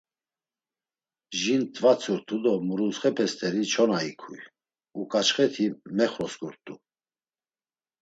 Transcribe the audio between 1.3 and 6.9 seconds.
Jin t̆vatsurt̆u do muruntsxepe st̆eri çona ikuy, uǩaçxeti mexrosǩurt̆u.